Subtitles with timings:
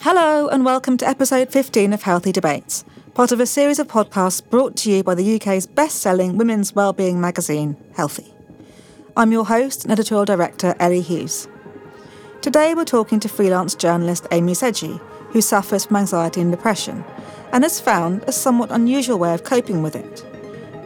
[0.00, 4.42] Hello, and welcome to episode 15 of Healthy Debates, part of a series of podcasts
[4.48, 8.32] brought to you by the UK's best selling women's wellbeing magazine, Healthy.
[9.16, 11.46] I'm your host and editorial director, Ellie Hughes.
[12.40, 14.98] Today we're talking to freelance journalist Amy Sedghi,
[15.32, 17.04] who suffers from anxiety and depression,
[17.52, 20.24] and has found a somewhat unusual way of coping with it.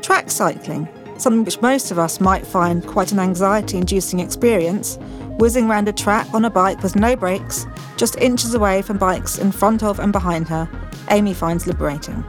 [0.02, 0.88] Track cycling,
[1.18, 4.98] something which most of us might find quite an anxiety inducing experience,
[5.38, 9.38] whizzing round a track on a bike with no brakes, just inches away from bikes
[9.38, 10.68] in front of and behind her,
[11.10, 12.24] Amy finds liberating.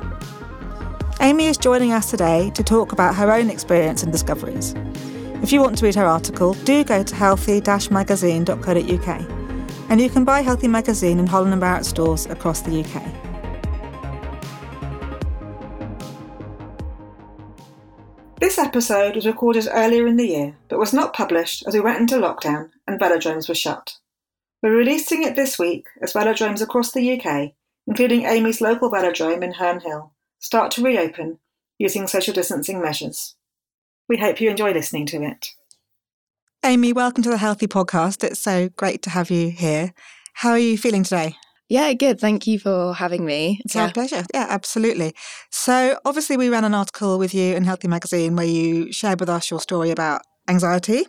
[1.20, 4.76] Amy is joining us today to talk about her own experience and discoveries.
[5.41, 9.48] If you want to read her article, do go to healthy-magazine.co.uk
[9.90, 13.27] and you can buy Healthy Magazine in Holland and Barrett stores across the UK.
[18.57, 21.99] This episode was recorded earlier in the year, but was not published as we went
[21.99, 23.98] into lockdown and velodromes were shut.
[24.63, 27.51] We're releasing it this week as velodromes across the UK,
[27.85, 31.37] including Amy's local velodrome in Herne Hill, start to reopen
[31.77, 33.35] using social distancing measures.
[34.09, 35.49] We hope you enjoy listening to it.
[36.65, 38.23] Amy, welcome to the Healthy Podcast.
[38.23, 39.93] It's so great to have you here.
[40.34, 41.35] How are you feeling today?
[41.70, 42.20] Yeah, good.
[42.20, 43.60] Thank you for having me.
[43.65, 43.84] It's yeah.
[43.84, 44.23] our pleasure.
[44.34, 45.13] Yeah, absolutely.
[45.51, 49.29] So, obviously, we ran an article with you in Healthy Magazine where you shared with
[49.29, 51.05] us your story about anxiety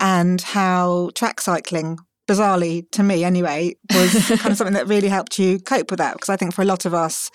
[0.00, 5.38] and how track cycling, bizarrely to me anyway, was kind of something that really helped
[5.38, 6.14] you cope with that.
[6.14, 7.30] Because I think for a lot of us,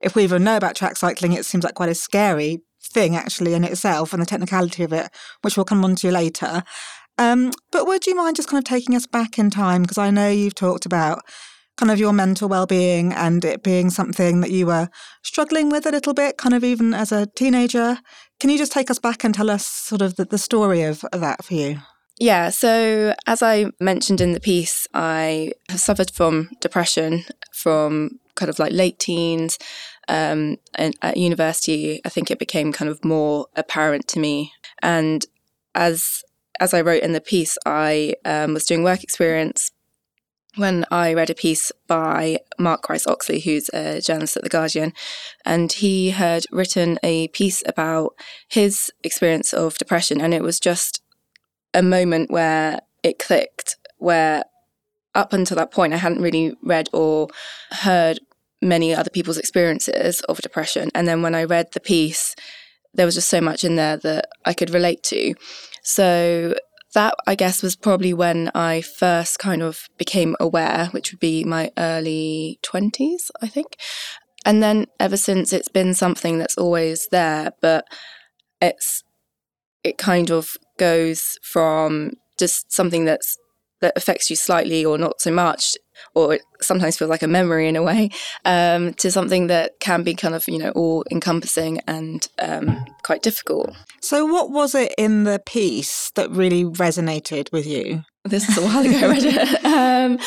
[0.00, 3.54] if we even know about track cycling, it seems like quite a scary thing actually
[3.54, 5.10] in itself and the technicality of it,
[5.42, 6.62] which we'll come on to later.
[7.18, 9.82] Um, but would you mind just kind of taking us back in time?
[9.82, 11.22] Because I know you've talked about
[11.76, 14.88] kind of your mental well-being and it being something that you were
[15.22, 17.98] struggling with a little bit kind of even as a teenager
[18.40, 21.04] can you just take us back and tell us sort of the, the story of,
[21.12, 21.78] of that for you
[22.18, 28.48] yeah, so as I mentioned in the piece, I have suffered from depression from kind
[28.48, 29.58] of like late teens.
[30.08, 34.52] Um, and at university, I think it became kind of more apparent to me.
[34.82, 35.26] And
[35.74, 36.22] as
[36.58, 39.70] as I wrote in the piece, I um, was doing work experience
[40.56, 44.92] when I read a piece by Mark Rice Oxley, who's a journalist at The Guardian,
[45.44, 48.14] and he had written a piece about
[48.48, 50.20] his experience of depression.
[50.20, 51.02] And it was just
[51.74, 54.44] a moment where it clicked, where
[55.14, 57.28] up until that point, I hadn't really read or
[57.70, 58.20] heard
[58.62, 60.90] many other people's experiences of depression.
[60.94, 62.34] And then when I read the piece,
[62.94, 65.34] there was just so much in there that I could relate to.
[65.82, 66.54] So
[66.96, 71.44] that I guess was probably when I first kind of became aware, which would be
[71.44, 73.76] my early 20s, I think.
[74.46, 77.86] And then ever since it's been something that's always there, but
[78.62, 79.04] it's
[79.84, 83.36] it kind of goes from just something that's
[83.86, 85.76] that affects you slightly or not so much
[86.14, 88.10] or it sometimes feels like a memory in a way,
[88.44, 93.22] um, to something that can be kind of, you know, all encompassing and um, quite
[93.22, 93.74] difficult.
[94.00, 98.04] So, what was it in the piece that really resonated with you?
[98.24, 99.64] This is a while ago I read it.
[99.76, 100.18] Um,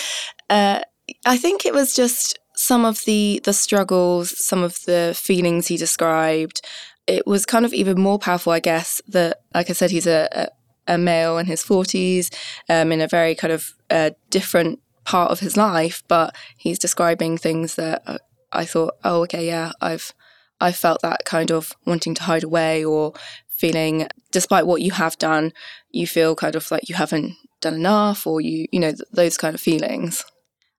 [0.50, 0.82] uh,
[1.26, 5.78] I think it was just some of the the struggles, some of the feelings he
[5.78, 6.62] described.
[7.08, 10.50] It was kind of even more powerful, I guess, that, like I said, he's a,
[10.90, 12.34] a male in his 40s
[12.68, 17.38] um, in a very kind of uh, different part of his life, but he's describing
[17.38, 18.18] things that uh,
[18.52, 20.14] I thought, oh, okay, yeah, I've
[20.62, 23.14] I felt that kind of wanting to hide away or
[23.48, 25.54] feeling, despite what you have done,
[25.92, 29.38] you feel kind of like you haven't done enough, or you, you know, th- those
[29.38, 30.26] kind of feelings.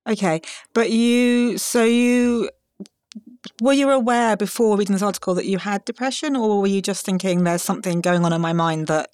[0.06, 0.42] Okay,
[0.74, 2.50] but you, so you
[3.60, 7.04] were you aware before reading this article that you had depression, or were you just
[7.04, 9.10] thinking there's something going on in my mind that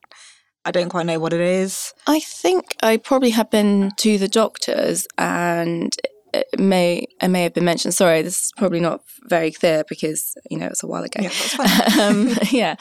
[0.67, 1.95] I don't quite know what it is.
[2.09, 5.97] I think I probably have been to the doctors and
[6.35, 7.95] it may it may have been mentioned.
[7.95, 11.21] Sorry, this is probably not very clear because you know it's a while ago.
[11.23, 12.75] Yeah, um, yeah,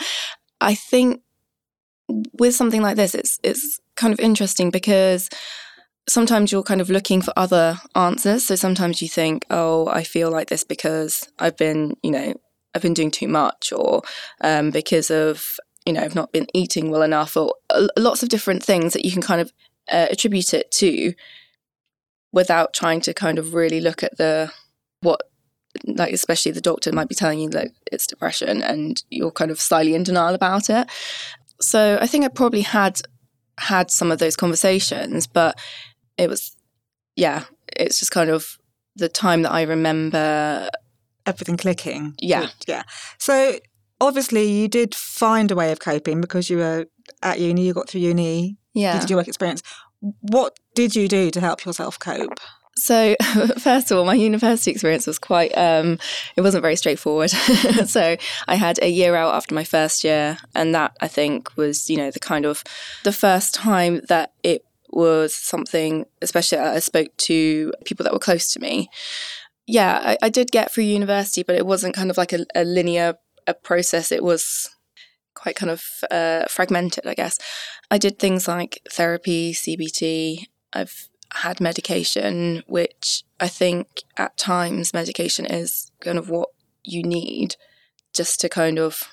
[0.59, 1.21] I think
[2.39, 5.29] with something like this, it's it's kind of interesting because
[6.09, 8.45] sometimes you're kind of looking for other answers.
[8.45, 12.33] So sometimes you think, oh, I feel like this because I've been, you know,
[12.73, 14.01] I've been doing too much, or
[14.41, 18.29] um, because of you know, I've not been eating well enough, or uh, lots of
[18.29, 19.53] different things that you can kind of
[19.91, 21.13] uh, attribute it to
[22.31, 24.51] without trying to kind of really look at the
[25.01, 25.21] what
[25.85, 29.59] like especially the doctor might be telling you that it's depression and you're kind of
[29.59, 30.89] slightly in denial about it.
[31.61, 32.99] So i think i probably had
[33.57, 35.57] had some of those conversations but
[36.17, 36.55] it was
[37.15, 37.43] yeah
[37.77, 38.57] it's just kind of
[38.97, 40.69] the time that i remember
[41.25, 42.15] everything clicking.
[42.19, 42.47] Yeah.
[42.67, 42.83] Yeah.
[43.17, 43.59] So
[44.01, 46.85] obviously you did find a way of coping because you were
[47.21, 48.95] at uni, you got through uni, yeah.
[48.95, 49.61] you did your work experience.
[50.21, 52.39] What did you do to help yourself cope?
[52.77, 53.15] So,
[53.57, 55.97] first of all, my university experience was quite, um,
[56.35, 57.29] it wasn't very straightforward.
[57.85, 61.89] so, I had a year out after my first year, and that I think was,
[61.89, 62.63] you know, the kind of
[63.03, 68.51] the first time that it was something, especially I spoke to people that were close
[68.53, 68.89] to me.
[69.67, 72.63] Yeah, I, I did get through university, but it wasn't kind of like a, a
[72.63, 73.15] linear
[73.47, 74.11] a process.
[74.11, 74.69] It was
[75.33, 77.37] quite kind of uh, fragmented, I guess.
[77.91, 80.45] I did things like therapy, CBT.
[80.73, 86.49] I've had medication, which I think at times medication is kind of what
[86.83, 87.55] you need
[88.13, 89.09] just to kind of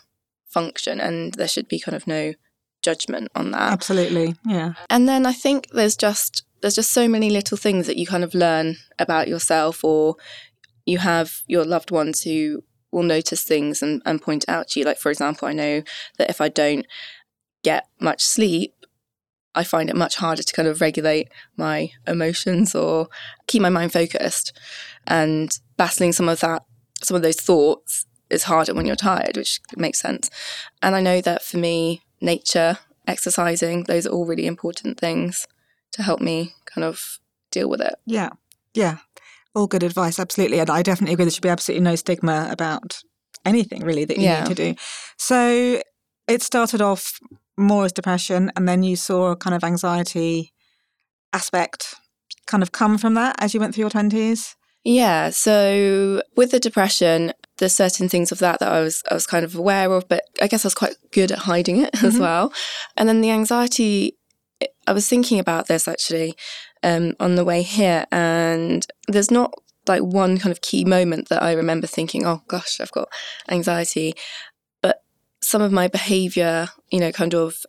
[0.49, 2.35] function, and there should be kind of no
[2.83, 3.73] judgment on that.
[3.73, 4.75] Absolutely, yeah.
[4.89, 8.23] And then I think there's just there's just so many little things that you kind
[8.23, 10.17] of learn about yourself, or
[10.87, 12.63] you have your loved ones who
[12.93, 14.87] will notice things and, and point out to you.
[14.87, 15.83] Like for example, I know
[16.19, 16.87] that if I don't
[17.65, 18.75] get much sleep,
[19.55, 23.09] I find it much harder to kind of regulate my emotions or
[23.47, 24.57] keep my mind focused.
[25.07, 26.65] And battling some of that,
[27.03, 30.31] some of those thoughts is harder when you're tired, which makes sense.
[30.81, 35.47] And I know that for me, nature, exercising, those are all really important things
[35.93, 37.19] to help me kind of
[37.51, 37.95] deal with it.
[38.07, 38.31] Yeah.
[38.73, 38.99] Yeah.
[39.55, 40.61] All good advice, absolutely.
[40.61, 42.99] And I definitely agree there should be absolutely no stigma about
[43.45, 44.45] anything really that you yeah.
[44.45, 44.75] need to do.
[45.19, 45.83] So
[46.29, 47.19] it started off
[47.57, 50.53] more as depression and then you saw a kind of anxiety
[51.33, 51.95] aspect
[52.47, 54.55] kind of come from that as you went through your 20s?
[54.85, 59.27] Yeah, so with the depression, there's certain things of that that I was I was
[59.27, 62.07] kind of aware of, but I guess I was quite good at hiding it mm-hmm.
[62.07, 62.53] as well.
[62.97, 64.19] And then the anxiety,
[64.87, 66.35] I was thinking about this actually
[66.83, 69.55] um, on the way here, and there's not
[69.87, 73.09] like one kind of key moment that I remember thinking, oh gosh, I've got
[73.49, 74.15] anxiety
[74.81, 75.03] But
[75.41, 77.65] some of my behavior, you know, kind of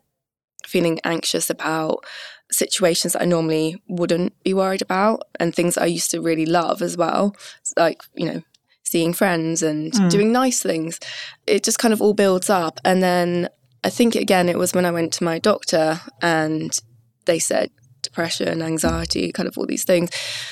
[0.66, 2.06] feeling anxious about
[2.52, 6.82] situations that I normally wouldn't be worried about and things I used to really love
[6.82, 7.36] as well,
[7.78, 8.42] like, you know,
[8.84, 10.10] seeing friends and mm.
[10.10, 11.00] doing nice things.
[11.48, 12.80] It just kind of all builds up.
[12.86, 13.50] And then
[13.84, 16.78] I think again, it was when I went to my doctor and
[17.26, 17.72] they said
[18.14, 20.12] depression, anxiety, kind of all these things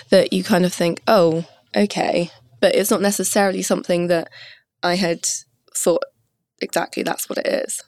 [0.09, 2.31] that you kind of think, oh, okay.
[2.59, 4.29] But it's not necessarily something that
[4.81, 5.27] I had
[5.75, 6.03] thought
[6.59, 7.83] exactly that's what it is.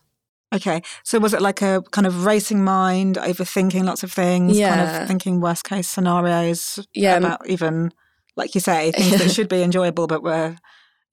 [0.53, 0.83] Okay.
[1.03, 4.75] So was it like a kind of racing mind, overthinking lots of things, yeah.
[4.75, 7.17] kind of thinking worst case scenarios yeah.
[7.17, 7.91] about even
[8.35, 10.55] like you say, things that should be enjoyable but were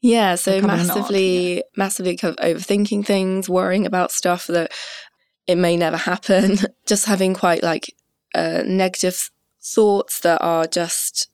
[0.02, 1.62] Yeah, so massively yeah.
[1.76, 4.72] massively kind of overthinking things, worrying about stuff that
[5.46, 7.94] it may never happen, just having quite like
[8.34, 9.30] uh, negative
[9.62, 11.28] thoughts that are just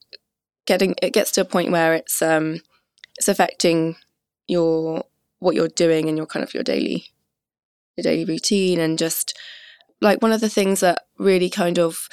[0.67, 2.61] getting it gets to a point where it's um
[3.17, 3.97] it's affecting
[4.49, 5.05] your
[5.39, 7.07] what you're doing and your kind of your daily
[7.97, 9.39] your daily routine and just
[10.01, 12.09] like one of the things that really kind of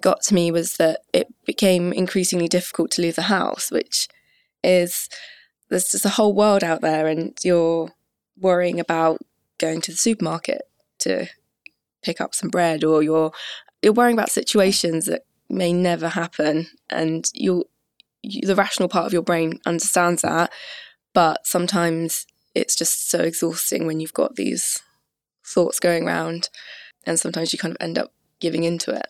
[0.00, 4.08] got to me was that it became increasingly difficult to leave the house which
[4.64, 5.08] is
[5.68, 7.90] there's just a whole world out there and you're
[8.38, 9.18] worrying about
[9.58, 10.62] going to the supermarket
[10.98, 11.26] to
[12.02, 13.32] pick up some bread or you're
[13.82, 17.64] you're worrying about situations that may never happen and you
[18.44, 20.52] the rational part of your brain understands that
[21.12, 24.80] but sometimes it's just so exhausting when you've got these
[25.44, 26.48] thoughts going around
[27.04, 29.06] and sometimes you kind of end up giving into it.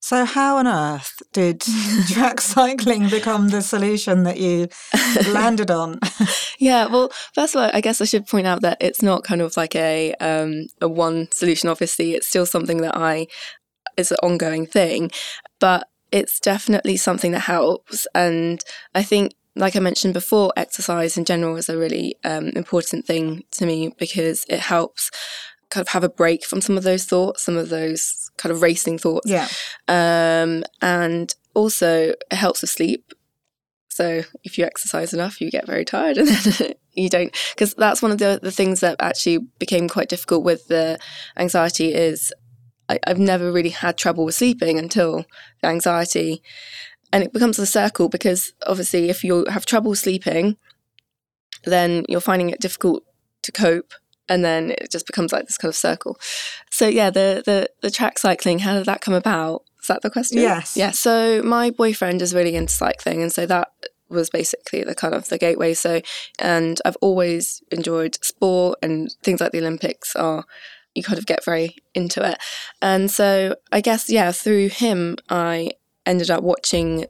[0.00, 1.60] So, how on earth did
[2.08, 4.68] track cycling become the solution that you
[5.32, 5.98] landed on?
[6.58, 9.40] yeah, well, first of all, I guess I should point out that it's not kind
[9.40, 11.70] of like a um, a one solution.
[11.70, 13.28] Obviously, it's still something that I
[13.96, 15.10] is an ongoing thing,
[15.60, 18.06] but it's definitely something that helps.
[18.14, 18.62] And
[18.94, 23.44] I think like I mentioned before, exercise in general is a really um, important thing
[23.52, 25.10] to me because it helps
[25.70, 28.62] kind of have a break from some of those thoughts, some of those kind of
[28.62, 29.30] racing thoughts.
[29.30, 29.48] Yeah.
[29.88, 33.12] Um, and also, it helps with sleep.
[33.88, 37.34] So if you exercise enough, you get very tired and then you don't.
[37.54, 40.98] Because that's one of the, the things that actually became quite difficult with the
[41.36, 42.32] anxiety is
[42.94, 45.24] I, I've never really had trouble with sleeping until
[45.60, 46.42] the anxiety
[47.12, 50.56] and it becomes a circle because obviously if you have trouble sleeping
[51.64, 53.04] then you're finding it difficult
[53.42, 53.92] to cope
[54.28, 56.18] and then it just becomes like this kind of circle.
[56.70, 59.62] So yeah the the, the track cycling how did that come about?
[59.80, 60.38] Is that the question?
[60.38, 60.76] Yes.
[60.76, 63.68] Yeah so my boyfriend is really into cycling and so that
[64.08, 65.74] was basically the kind of the gateway.
[65.74, 66.00] So
[66.38, 70.44] and i've always enjoyed sport and things like the olympics are
[70.94, 72.38] you kind of get very into it
[72.80, 75.70] and so i guess yeah through him i
[76.06, 77.06] ended up watching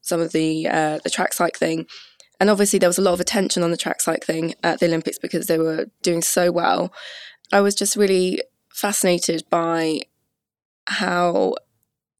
[0.00, 1.86] some of the uh, the track cycling,
[2.38, 5.18] and obviously there was a lot of attention on the track cycling at the Olympics
[5.18, 6.92] because they were doing so well.
[7.52, 10.00] I was just really fascinated by
[10.86, 11.54] how,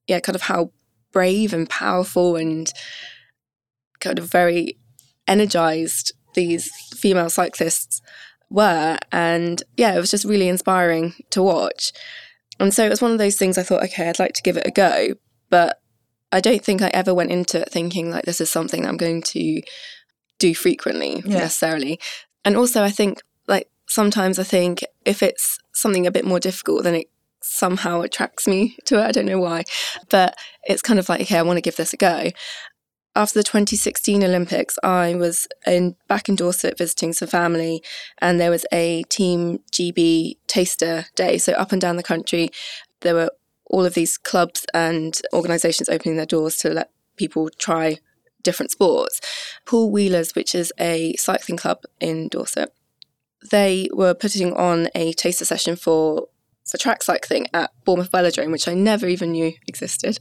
[0.07, 0.71] yeah, kind of how
[1.13, 2.73] brave and powerful and
[4.01, 4.79] kind of very
[5.27, 8.01] energized these female cyclists
[8.53, 8.99] were.
[9.11, 11.93] And yeah, it was just really inspiring to watch.
[12.61, 14.57] And so it was one of those things I thought, okay, I'd like to give
[14.57, 15.15] it a go.
[15.51, 15.81] But
[16.31, 19.23] I don't think I ever went into it thinking like this is something I'm going
[19.23, 19.63] to
[20.39, 21.39] do frequently yeah.
[21.39, 22.01] necessarily.
[22.45, 26.85] And also, I think like sometimes I think if it's something a bit more difficult,
[26.85, 27.11] then it
[27.43, 29.07] somehow attracts me to it.
[29.07, 29.65] I don't know why,
[30.09, 32.31] but it's kind of like, okay, I want to give this a go
[33.15, 37.83] after the 2016 Olympics, I was in back in Dorset visiting some family,
[38.19, 41.39] and there was a Team GB taster day.
[41.39, 42.51] So up and down the country,
[43.01, 43.31] there were
[43.67, 47.99] all of these clubs and organisations opening their doors to let people try
[48.43, 49.21] different sports.
[49.67, 52.75] Poole Wheelers, which is a cycling club in Dorset,
[53.51, 56.29] they were putting on a taster session for
[56.65, 60.19] for track cycling at Bournemouth Velodrome, which I never even knew existed.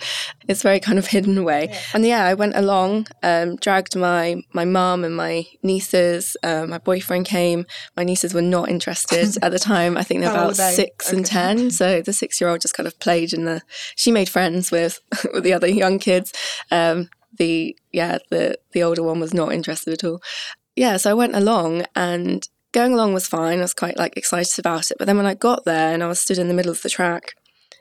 [0.48, 1.68] It's very kind of hidden away.
[1.70, 1.80] Yeah.
[1.94, 6.36] And yeah, I went along, um, dragged my my mum and my nieces.
[6.44, 7.66] Um, my boyfriend came.
[7.96, 9.98] My nieces were not interested at the time.
[9.98, 10.72] I think they're about they?
[10.72, 11.18] six okay.
[11.18, 11.72] and ten.
[11.72, 13.62] So the six year old just kind of played in the.
[13.96, 15.00] She made friends with
[15.34, 16.34] with the other young kids.
[16.72, 20.22] Um, the yeah the the older one was not interested at all.
[20.76, 23.60] Yeah, so I went along and going along was fine.
[23.60, 24.98] I was quite like excited about it.
[24.98, 26.90] But then when I got there and I was stood in the middle of the
[26.90, 27.36] track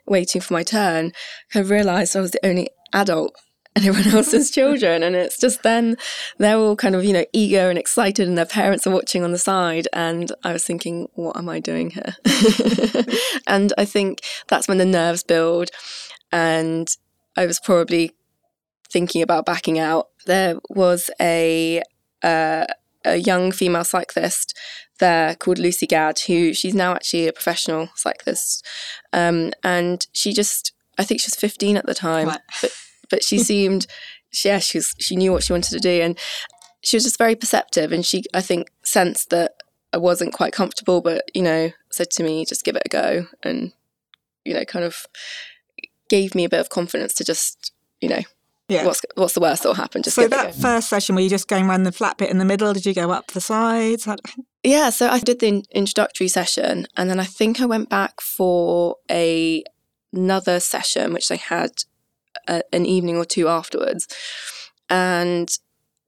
[0.06, 1.12] waiting for my turn,
[1.54, 3.36] I realised I was the only adult
[3.76, 5.02] and everyone else is children.
[5.02, 5.96] And it's just then
[6.38, 9.32] they're all kind of, you know, eager and excited and their parents are watching on
[9.32, 9.86] the side.
[9.92, 12.16] And I was thinking, what am I doing here?
[13.46, 15.70] and I think that's when the nerves build.
[16.32, 16.88] And
[17.36, 18.12] I was probably
[18.90, 20.08] thinking about backing out.
[20.26, 21.82] There was a
[22.22, 22.66] uh,
[23.04, 24.56] a young female cyclist
[24.98, 28.64] there called Lucy Gadd, who she's now actually a professional cyclist.
[29.12, 32.30] Um, and she just, I think she was 15 at the time,
[32.60, 32.72] but,
[33.10, 33.86] but she seemed,
[34.44, 36.02] yeah, she was, she knew what she wanted to do.
[36.02, 36.18] And
[36.82, 37.92] she was just very perceptive.
[37.92, 39.52] And she, I think, sensed that
[39.92, 43.26] I wasn't quite comfortable, but, you know, said to me, just give it a go.
[43.42, 43.72] And,
[44.44, 45.06] you know, kind of
[46.08, 48.22] gave me a bit of confidence to just, you know,
[48.70, 48.84] yeah.
[48.84, 50.02] What's what's the worst that'll happen?
[50.02, 52.44] Just so that first session, were you just going around the flat bit in the
[52.44, 52.72] middle?
[52.72, 54.08] Did you go up the sides?
[54.62, 58.96] Yeah, so I did the introductory session, and then I think I went back for
[59.10, 59.64] a
[60.12, 61.70] another session, which they had
[62.46, 64.06] a, an evening or two afterwards,
[64.88, 65.50] and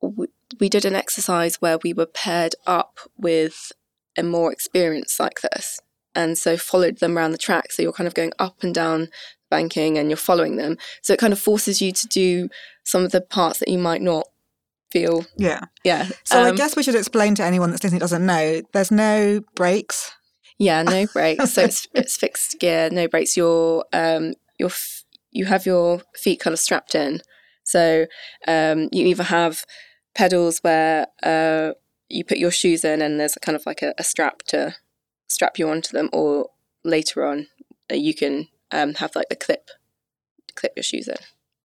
[0.00, 0.26] we,
[0.60, 3.72] we did an exercise where we were paired up with
[4.16, 5.80] a more experienced cyclist
[6.14, 7.72] and so followed them around the track.
[7.72, 9.08] So you're kind of going up and down
[9.52, 10.78] banking and you're following them.
[11.02, 12.48] So it kind of forces you to do
[12.84, 14.26] some of the parts that you might not
[14.90, 15.26] feel.
[15.36, 15.66] Yeah.
[15.84, 16.08] Yeah.
[16.24, 19.42] So um, I guess we should explain to anyone that's listening doesn't know, there's no
[19.54, 20.12] brakes.
[20.58, 21.52] Yeah, no brakes.
[21.52, 23.36] so it's, it's fixed gear, no brakes.
[23.36, 27.20] You're, um, you're, f- you have your feet kind of strapped in.
[27.64, 28.06] So
[28.48, 29.66] um, you either have
[30.14, 31.72] pedals where uh,
[32.08, 34.76] you put your shoes in and there's kind of like a, a strap to
[35.28, 36.48] strap you onto them, or
[36.84, 37.46] later on
[37.90, 39.70] uh, you can um, have like a clip
[40.54, 41.16] clip your shoes in.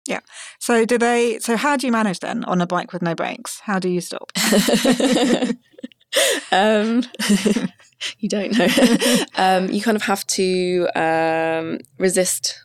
[0.08, 0.22] Yeah.
[0.60, 1.40] So do they?
[1.40, 3.60] So how do you manage then on a bike with no brakes?
[3.60, 4.32] How do you stop?
[6.52, 7.04] um,
[8.20, 8.68] you don't know.
[9.36, 12.62] um, you kind of have to um, resist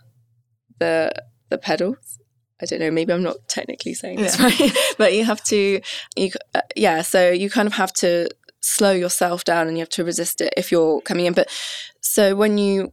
[0.79, 1.13] the
[1.49, 2.19] the pedals.
[2.61, 2.93] I don't know.
[2.93, 4.25] Maybe I'm not technically saying yeah.
[4.25, 5.81] this right, but you have to.
[6.17, 7.03] You uh, yeah.
[7.03, 8.29] So you kind of have to
[8.61, 11.33] slow yourself down, and you have to resist it if you're coming in.
[11.33, 11.49] But
[12.01, 12.93] so when you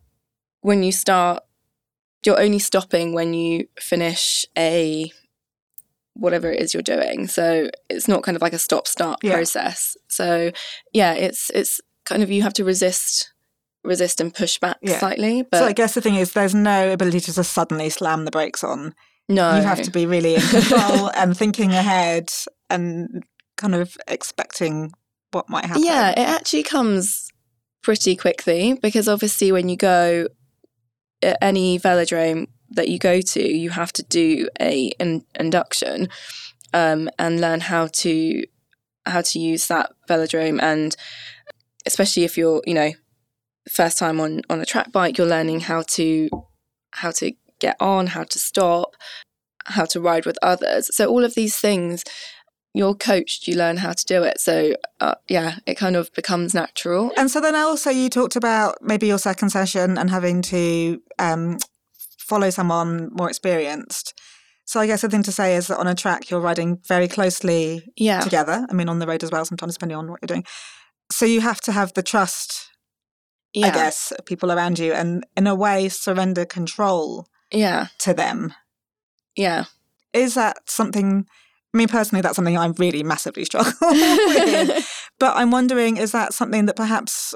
[0.61, 1.43] when you start,
[2.25, 5.11] you're only stopping when you finish a
[6.13, 7.27] whatever it is you're doing.
[7.27, 9.33] So it's not kind of like a stop start yeah.
[9.33, 9.95] process.
[10.07, 10.51] So
[10.93, 13.33] yeah, it's it's kind of you have to resist
[13.83, 14.99] resist and push back yeah.
[14.99, 15.43] slightly.
[15.43, 18.31] But so I guess the thing is there's no ability to just suddenly slam the
[18.31, 18.93] brakes on.
[19.29, 19.55] No.
[19.55, 22.31] You have to be really in control and thinking ahead
[22.69, 23.23] and
[23.57, 24.91] kind of expecting
[25.31, 25.83] what might happen.
[25.83, 27.31] Yeah, it actually comes
[27.83, 30.27] pretty quickly because obviously when you go
[31.21, 36.09] any velodrome that you go to, you have to do a an induction
[36.73, 38.43] um, and learn how to
[39.05, 40.95] how to use that velodrome, and
[41.85, 42.91] especially if you're you know
[43.69, 46.29] first time on on a track bike, you're learning how to
[46.91, 48.95] how to get on, how to stop,
[49.65, 50.95] how to ride with others.
[50.95, 52.03] So all of these things
[52.73, 54.39] you're coached, you learn how to do it.
[54.39, 57.11] So, uh, yeah, it kind of becomes natural.
[57.17, 61.57] And so then also you talked about maybe your second session and having to um,
[62.19, 64.19] follow someone more experienced.
[64.65, 67.07] So I guess the thing to say is that on a track you're riding very
[67.07, 68.19] closely yeah.
[68.19, 68.67] together.
[68.69, 70.45] I mean, on the road as well, sometimes depending on what you're doing.
[71.11, 72.69] So you have to have the trust,
[73.51, 73.67] yeah.
[73.67, 77.27] I guess, people around you, and in a way surrender control.
[77.51, 77.87] Yeah.
[77.99, 78.53] To them
[79.35, 79.65] Yeah.
[80.13, 81.25] Is that something?
[81.73, 85.07] I mean, personally, that's something I really massively struggle with.
[85.19, 87.35] but I'm wondering, is that something that perhaps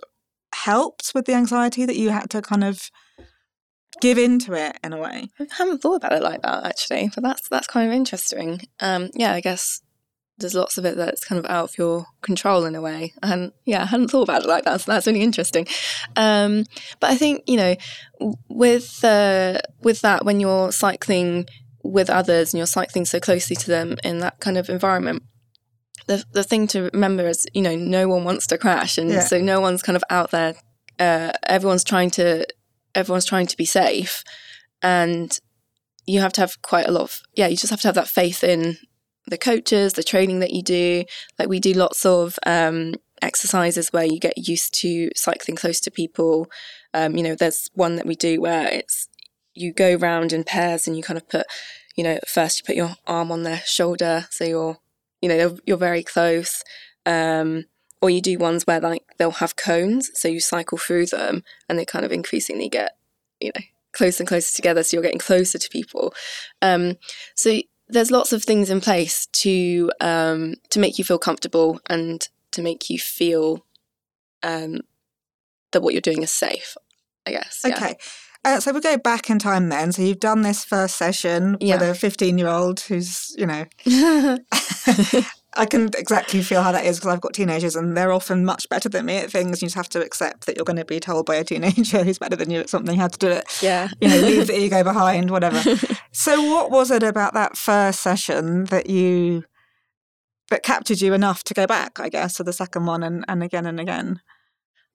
[0.53, 2.89] helped with the anxiety that you had to kind of
[4.01, 5.29] give into it in a way?
[5.39, 8.61] I haven't thought about it like that actually, but that's that's kind of interesting.
[8.79, 9.81] Um, yeah, I guess
[10.39, 13.13] there's lots of it that's kind of out of your control in a way.
[13.21, 15.67] And yeah, I hadn't thought about it like that, so that's really interesting.
[16.15, 16.65] Um,
[16.99, 17.75] but I think you know,
[18.49, 21.45] with uh, with that, when you're cycling
[21.83, 25.23] with others and you're cycling so closely to them in that kind of environment,
[26.07, 29.21] the the thing to remember is you know no one wants to crash, and yeah.
[29.21, 30.55] so no one's kind of out there.
[30.99, 32.45] Uh, everyone's trying to
[32.95, 34.23] everyone's trying to be safe,
[34.81, 35.39] and
[36.05, 37.47] you have to have quite a lot of yeah.
[37.47, 38.77] You just have to have that faith in
[39.27, 41.05] the coaches, the training that you do.
[41.39, 45.91] Like we do lots of um, exercises where you get used to cycling close to
[45.91, 46.49] people.
[46.93, 49.07] Um, you know, there's one that we do where it's
[49.53, 51.45] you go round in pairs and you kind of put,
[51.95, 54.77] you know, first you put your arm on their shoulder, so you're,
[55.21, 56.63] you know, you're, very close.
[57.05, 57.65] Um,
[58.01, 61.79] or you do ones where like they'll have cones, so you cycle through them, and
[61.79, 62.97] they kind of increasingly get,
[63.39, 63.61] you know,
[63.93, 66.13] closer and closer together, so you're getting closer to people.
[66.61, 66.97] Um,
[67.35, 72.27] so there's lots of things in place to um, to make you feel comfortable and
[72.51, 73.65] to make you feel
[74.41, 74.81] um,
[75.71, 76.75] that what you're doing is safe.
[77.25, 77.61] I guess.
[77.65, 77.75] Yeah.
[78.45, 79.91] Uh, so we go back in time then.
[79.91, 81.75] So you've done this first session yeah.
[81.75, 83.65] with a 15 year old who's, you know,
[85.55, 88.67] I can exactly feel how that is because I've got teenagers and they're often much
[88.69, 89.61] better than me at things.
[89.61, 92.17] You just have to accept that you're going to be told by a teenager who's
[92.17, 93.45] better than you at something how to do it.
[93.61, 93.89] Yeah.
[94.01, 95.61] You know, leave the ego behind, whatever.
[96.11, 99.43] so, what was it about that first session that you
[100.49, 101.99] that captured you enough to go back?
[101.99, 104.21] I guess to the second one and, and again and again.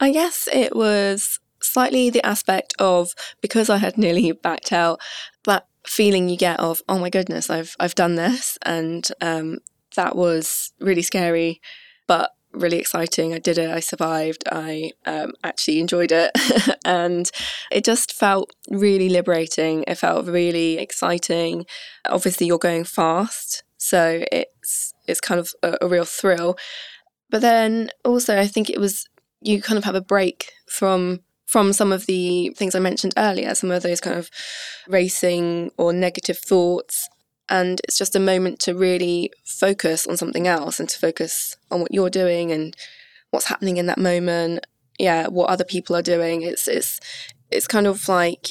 [0.00, 5.00] I guess it was slightly the aspect of because I had nearly backed out
[5.45, 9.59] that feeling you get of oh my goodness I've I've done this and um,
[9.99, 11.61] that was really scary,
[12.07, 13.35] but really exciting.
[13.35, 16.31] I did it, I survived, I um, actually enjoyed it.
[16.85, 17.31] and
[17.71, 19.85] it just felt really liberating.
[19.87, 21.66] It felt really exciting.
[22.07, 26.57] Obviously, you're going fast, so it's it's kind of a, a real thrill.
[27.31, 29.05] But then also, I think it was
[29.40, 33.55] you kind of have a break from from some of the things I mentioned earlier,
[33.55, 34.31] some of those kind of
[34.87, 37.09] racing or negative thoughts
[37.49, 41.81] and it's just a moment to really focus on something else and to focus on
[41.81, 42.77] what you're doing and
[43.31, 44.65] what's happening in that moment
[44.99, 47.01] yeah what other people are doing it's it's
[47.51, 48.49] it's kind of like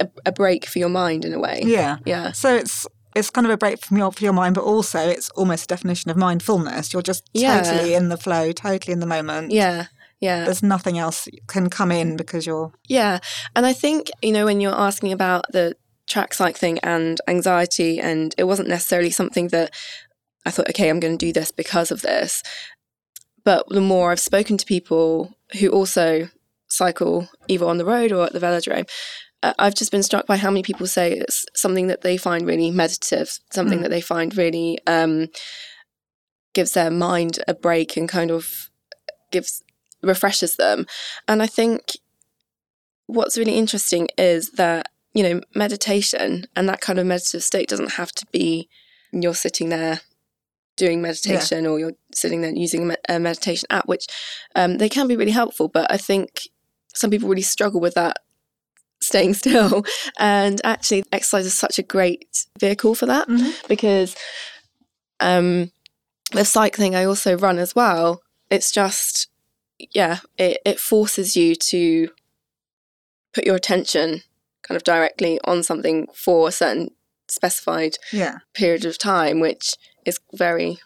[0.00, 3.46] a, a break for your mind in a way yeah yeah so it's it's kind
[3.46, 6.18] of a break from your for your mind, but also it's almost a definition of
[6.18, 6.92] mindfulness.
[6.92, 7.62] You're just yeah.
[7.62, 9.52] totally in the flow, totally in the moment.
[9.52, 9.86] Yeah.
[10.20, 10.44] Yeah.
[10.44, 13.18] There's nothing else can come in because you're Yeah.
[13.54, 15.76] And I think, you know, when you're asking about the
[16.06, 19.74] track cycling and anxiety, and it wasn't necessarily something that
[20.44, 22.42] I thought, okay, I'm going to do this because of this.
[23.44, 26.28] But the more I've spoken to people who also
[26.68, 28.88] cycle either on the road or at the velodrome,
[29.42, 32.46] uh, I've just been struck by how many people say it's something that they find
[32.46, 33.82] really meditative, something mm.
[33.82, 35.28] that they find really um,
[36.54, 38.70] gives their mind a break and kind of
[39.30, 39.62] gives
[40.06, 40.86] refreshes them.
[41.28, 41.98] And I think
[43.06, 47.92] what's really interesting is that you know, meditation and that kind of meditative state doesn't
[47.92, 48.68] have to be
[49.12, 50.02] you're sitting there
[50.76, 51.70] doing meditation yeah.
[51.70, 54.06] or you're sitting there using a meditation app, which
[54.54, 55.68] um, they can be really helpful.
[55.68, 56.50] But I think
[56.92, 58.18] some people really struggle with that
[59.00, 59.86] staying still.
[60.18, 63.52] And actually, exercise is such a great vehicle for that mm-hmm.
[63.68, 64.14] because
[65.20, 65.70] um,
[66.34, 68.20] with cycling, I also run as well.
[68.50, 69.28] It's just,
[69.78, 72.10] yeah, it, it forces you to
[73.32, 74.22] put your attention
[74.62, 76.90] kind of directly on something for a certain
[77.28, 78.38] specified yeah.
[78.54, 80.78] period of time, which is very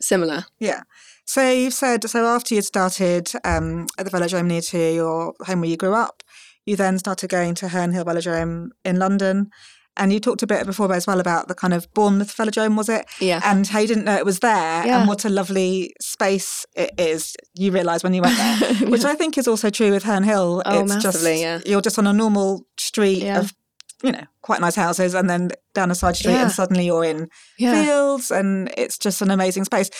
[0.00, 0.44] similar.
[0.58, 0.82] Yeah.
[1.24, 5.60] So you've said so after you'd started um, at the velodrome near to your home
[5.60, 6.22] where you grew up,
[6.66, 9.50] you then started going to Herne Hill Velodrome in London.
[9.96, 12.88] And you talked a bit before as well about the kind of Bournemouth Velodrome, was
[12.88, 13.06] it?
[13.20, 13.40] Yeah.
[13.44, 15.00] And how you didn't know it was there yeah.
[15.00, 18.72] and what a lovely space it is, you realise when you went there.
[18.80, 18.88] yeah.
[18.88, 20.62] Which I think is also true with Herne Hill.
[20.64, 21.70] Oh, it's massively, just, yeah.
[21.70, 23.40] You're just on a normal street yeah.
[23.40, 23.52] of,
[24.02, 27.28] you know, quite nice houses and then down a side street and suddenly you're in
[27.58, 29.90] fields and it's just an amazing space.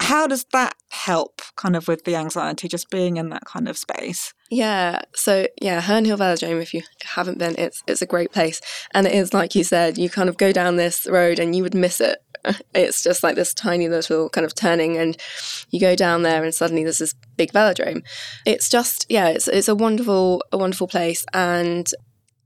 [0.00, 3.78] How does that help kind of with the anxiety, just being in that kind of
[3.78, 4.34] space?
[4.50, 5.02] Yeah.
[5.14, 8.60] So yeah, Herne Hill Velodrome, if you haven't been, it's it's a great place.
[8.92, 11.62] And it is like you said, you kind of go down this road and you
[11.62, 12.18] would miss it.
[12.74, 15.16] It's just like this tiny little kind of turning and
[15.70, 18.02] you go down there and suddenly there's this big velodrome.
[18.44, 21.24] It's just yeah, it's it's a wonderful, a wonderful place.
[21.32, 21.88] And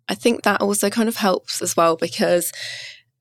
[0.08, 2.52] I think that also kind of helps as well because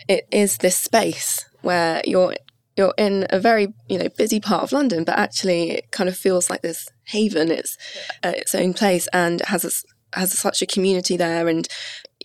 [0.08, 2.36] it is this space where you're
[2.78, 6.16] you're in a very you know busy part of London, but actually it kind of
[6.16, 7.52] feels like this haven.
[7.52, 7.78] It's
[8.24, 11.48] uh, its own place and has a, has such a community there.
[11.48, 11.68] And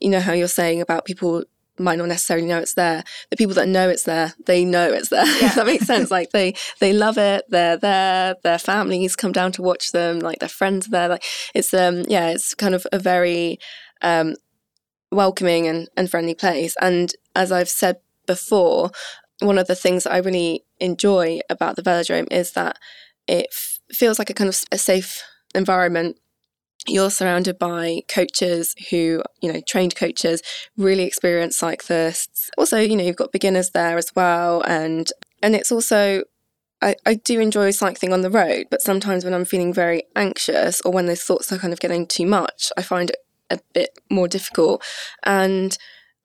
[0.00, 1.44] you know how you're saying about people
[1.78, 3.02] might not necessarily know it's there.
[3.30, 5.24] The people that know it's there, they know it's there.
[5.40, 5.54] Yeah.
[5.54, 6.10] that makes sense.
[6.10, 7.44] Like they they love it.
[7.48, 8.36] They're there.
[8.42, 10.20] Their families come down to watch them.
[10.20, 11.08] Like their friends are there.
[11.08, 13.58] Like it's um yeah, it's kind of a very
[14.02, 14.34] um
[15.10, 16.74] welcoming and, and friendly place.
[16.80, 18.90] And as I've said before,
[19.42, 22.78] one of the things that I really enjoy about the velodrome is that
[23.26, 25.22] it f- feels like a kind of a safe
[25.54, 26.18] environment.
[26.86, 30.42] You're surrounded by coaches who, you know, trained coaches,
[30.76, 32.50] really experienced cyclists.
[32.58, 35.10] Also, you know, you've got beginners there as well, and
[35.42, 36.24] and it's also
[36.82, 40.80] I, I do enjoy cycling on the road, but sometimes when I'm feeling very anxious
[40.80, 43.90] or when those thoughts are kind of getting too much, I find it a bit
[44.10, 44.82] more difficult.
[45.22, 45.78] And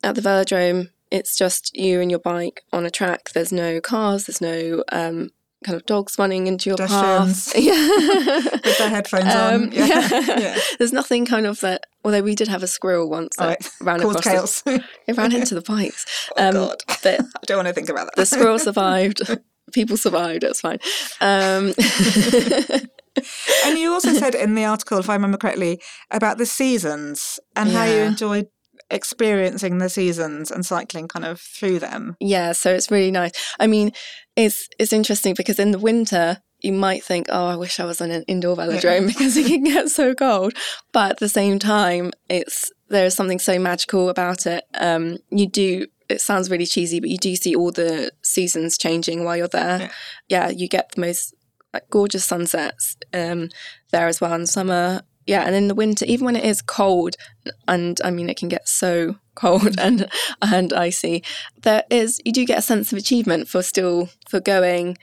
[0.03, 3.29] at the velodrome, it's just you and your bike on a track.
[3.31, 4.25] There's no cars.
[4.25, 5.29] There's no um,
[5.63, 7.53] kind of dogs running into your path.
[7.57, 9.71] Yeah, with their headphones um, on.
[9.71, 9.85] Yeah.
[9.85, 10.09] yeah.
[10.39, 10.59] yeah.
[10.77, 11.85] There's nothing kind of that.
[12.03, 13.69] Although we did have a squirrel once that right.
[13.81, 14.23] ran across.
[14.23, 14.61] chaos.
[14.61, 16.05] The, it ran into the bikes.
[16.37, 16.83] Oh um, God!
[17.03, 18.15] But I don't want to think about that.
[18.15, 19.21] The squirrel survived.
[19.73, 20.43] People survived.
[20.43, 20.79] It's fine.
[21.19, 21.73] Um,
[23.65, 27.69] and you also said in the article, if I remember correctly, about the seasons and
[27.69, 27.77] yeah.
[27.77, 28.47] how you enjoyed
[28.89, 32.15] experiencing the seasons and cycling kind of through them.
[32.19, 33.31] Yeah, so it's really nice.
[33.59, 33.91] I mean,
[34.35, 38.01] it's it's interesting because in the winter you might think, oh, I wish I was
[38.01, 39.07] on an indoor velodrome yeah.
[39.07, 40.53] because it can get so cold.
[40.91, 44.63] But at the same time, it's there's something so magical about it.
[44.79, 45.87] Um, you do.
[46.09, 49.79] It sounds really cheesy, but you do see all the seasons changing while you're there.
[49.79, 49.89] Yeah,
[50.29, 51.35] yeah you get the most
[51.73, 53.49] like, gorgeous sunsets um,
[53.91, 57.17] there as well in summer yeah, and in the winter, even when it is cold,
[57.67, 60.09] and I mean it can get so cold and
[60.41, 61.23] and icy,
[61.61, 64.97] there is you do get a sense of achievement for still for going.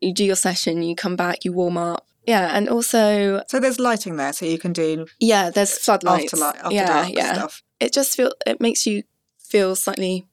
[0.00, 3.80] You do your session, you come back, you warm up, yeah, and also so there's
[3.80, 7.34] lighting there, so you can do yeah, there's floodlights, after, light, after yeah, yeah.
[7.34, 7.62] Stuff.
[7.80, 9.02] It just feel it makes you
[9.38, 10.26] feel slightly,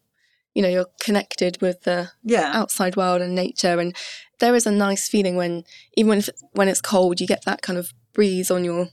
[0.54, 2.52] you know, you're connected with the yeah.
[2.54, 3.96] outside world and nature, and
[4.40, 5.64] there is a nice feeling when
[5.98, 8.90] even when when it's cold, you get that kind of breeze on your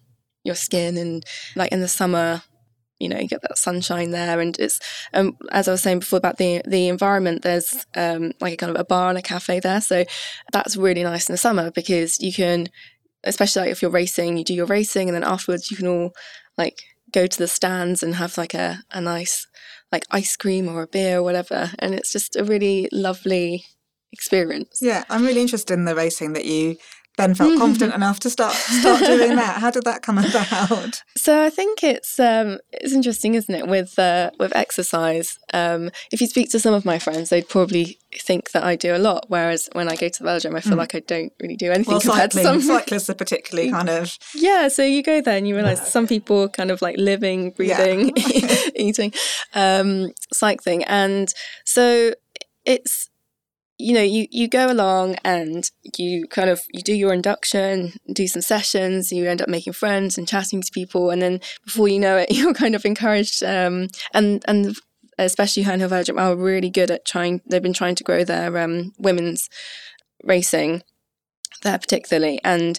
[0.49, 2.43] your skin and like in the summer
[2.99, 4.41] you know you get that sunshine there.
[4.41, 4.81] And it's
[5.15, 8.75] um, as i was saying before about the the environment there's um, like a kind
[8.75, 9.81] of a bar and a cafe there.
[9.81, 10.05] So
[10.53, 12.69] that's really nice in the summer because you can
[13.25, 16.13] especially like if you're racing you do your racing and then afterwards you can all
[16.57, 16.83] like
[17.13, 19.47] go to the stands and have like a, a nice
[19.91, 21.71] like ice cream or a beer or whatever.
[21.79, 23.65] And it's just a really lovely
[24.13, 24.79] experience.
[24.81, 26.77] Yeah i'm really interested in the racing that you
[27.19, 29.61] then felt confident enough to start start doing that.
[29.61, 31.03] How did that come about?
[31.17, 35.39] So I think it's um, it's interesting, isn't it, with uh, with exercise.
[35.53, 38.95] Um, if you speak to some of my friends, they'd probably think that I do
[38.95, 40.79] a lot, whereas when I go to the velodrome, I feel mm.
[40.79, 43.91] like I don't really do anything well, compared cycling, to some cyclists are particularly kind
[43.91, 44.69] of yeah.
[44.69, 45.85] So you go there and you realise yeah.
[45.85, 48.57] some people kind of like living, breathing, yeah.
[48.77, 49.13] eating,
[49.55, 51.29] um, cycling, and
[51.65, 52.15] so
[52.65, 53.11] it's
[53.79, 58.27] you know you you go along and you kind of you do your induction do
[58.27, 61.99] some sessions you end up making friends and chatting to people and then before you
[61.99, 64.77] know it you're kind of encouraged um, and and
[65.21, 68.57] especially Herne Hill Velodrome are really good at trying they've been trying to grow their
[68.59, 69.49] um, women's
[70.25, 70.83] racing
[71.63, 72.79] there particularly and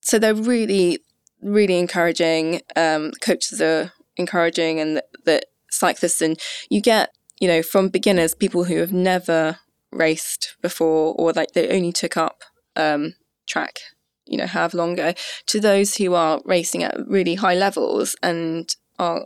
[0.00, 0.98] so they're really
[1.42, 7.88] really encouraging um, coaches are encouraging and that cyclists and you get you know from
[7.88, 9.58] beginners people who have never
[9.92, 12.42] raced before or like they only took up
[12.76, 13.14] um,
[13.46, 13.78] track
[14.26, 15.14] you know have longer
[15.46, 19.24] to those who are racing at really high levels and are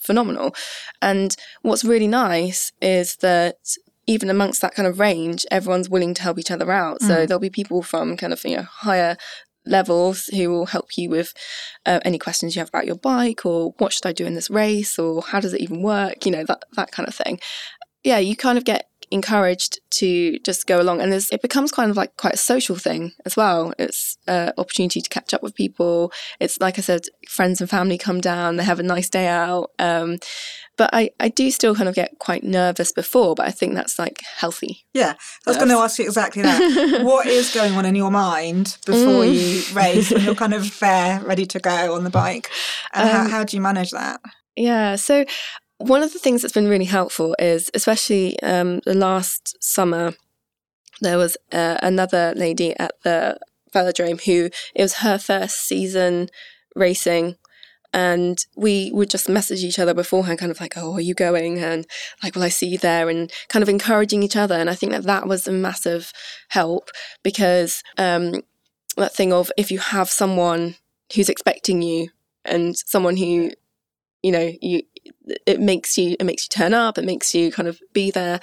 [0.00, 0.54] phenomenal.
[1.02, 3.56] And what's really nice is that
[4.06, 7.00] even amongst that kind of range everyone's willing to help each other out.
[7.00, 7.06] Mm.
[7.06, 9.16] so there'll be people from kind of you know higher
[9.66, 11.34] levels who will help you with
[11.84, 14.48] uh, any questions you have about your bike or what should I do in this
[14.48, 17.38] race or how does it even work you know that that kind of thing.
[18.02, 21.00] Yeah you kind of get encouraged to just go along.
[21.00, 23.72] And it becomes kind of like quite a social thing as well.
[23.78, 26.12] It's an opportunity to catch up with people.
[26.40, 28.56] It's like i said friends and family come down.
[28.56, 29.70] They have a nice day out.
[29.78, 30.18] Um,
[30.76, 33.98] but I, I do still kind of get quite nervous before but i think that's
[33.98, 34.86] like healthy.
[34.94, 35.14] Yeah.
[35.46, 37.02] I was going to ask you exactly that.
[37.04, 39.34] What is going on in your mind before mm.
[39.34, 42.48] you race when you're kind of there ready to go on the bike?
[42.92, 44.20] And um, how, how do you manage that?
[44.58, 44.96] yeah.
[44.96, 45.24] So
[45.78, 50.14] one of the things that's been really helpful is, especially um, the last summer,
[51.00, 53.38] there was uh, another lady at the
[53.72, 56.28] velodrome who it was her first season
[56.74, 57.36] racing
[57.92, 61.58] and we would just message each other beforehand kind of like oh are you going?
[61.58, 61.86] and
[62.22, 63.08] like will i see you there?
[63.08, 66.12] and kind of encouraging each other and i think that that was a massive
[66.48, 66.90] help
[67.22, 68.42] because um,
[68.96, 70.76] that thing of if you have someone
[71.14, 72.08] who's expecting you
[72.44, 73.50] and someone who
[74.22, 74.82] you know you
[75.46, 78.40] it makes you it makes you turn up it makes you kind of be there.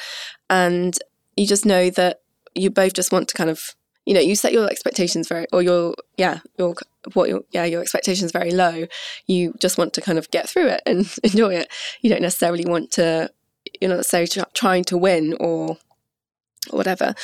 [0.50, 0.98] And
[1.36, 2.22] you just know that
[2.54, 5.62] you both just want to kind of you know you set your expectations very or
[5.62, 6.76] your yeah your
[7.14, 8.88] what your yeah your expectations very low.
[9.28, 11.70] You just want to kind of get through it and enjoy it.
[12.02, 13.32] You don't necessarily want to
[13.82, 15.78] you're not necessarily trying to win or
[16.70, 17.16] whatever.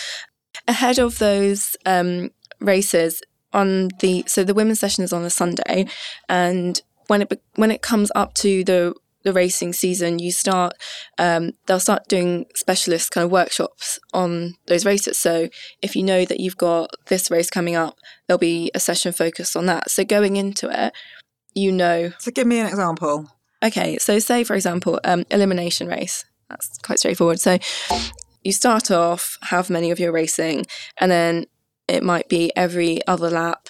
[0.68, 3.22] Ahead of those um, races
[3.54, 5.86] on the so the women's session is on a sunday
[6.30, 10.74] and when it when it comes up to the the racing season, you start
[11.18, 15.18] um, they'll start doing specialist kind of workshops on those races.
[15.18, 15.50] So
[15.82, 19.56] if you know that you've got this race coming up, there'll be a session focused
[19.56, 19.90] on that.
[19.90, 20.94] So going into it,
[21.54, 22.12] you know.
[22.20, 23.30] So give me an example.
[23.64, 26.26] Okay, so say for example, um, elimination race.
[26.50, 27.40] That's quite straightforward.
[27.40, 27.60] So
[28.44, 30.66] you start off, have many of your racing,
[30.98, 31.46] and then
[31.88, 33.70] it might be every other lap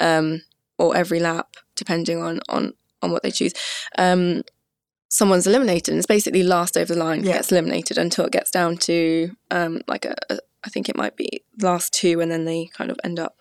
[0.00, 0.42] um,
[0.78, 3.52] or every lap, depending on on on what they choose.
[3.98, 4.42] Um,
[5.12, 7.34] someone's eliminated and it's basically last over the line yeah.
[7.34, 11.16] gets eliminated until it gets down to um, like a, a I think it might
[11.16, 13.36] be last two and then they kind of end up